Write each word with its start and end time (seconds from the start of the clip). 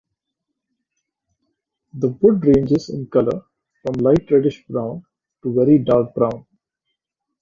The 1.93 2.07
wood 2.07 2.43
ranges 2.43 2.89
in 2.89 3.05
color 3.05 3.43
from 3.83 3.93
light 4.01 4.31
reddish-brown 4.31 5.05
to 5.43 5.49
a 5.51 5.53
very 5.63 5.77
dark 5.77 6.15
brown. 6.15 6.43